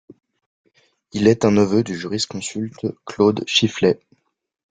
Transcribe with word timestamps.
Il 1.13 1.27
est 1.27 1.45
un 1.45 1.51
neveu 1.51 1.83
du 1.83 1.95
jurisconsulte 1.95 2.87
Claude 3.05 3.43
Chifflet. 3.45 3.99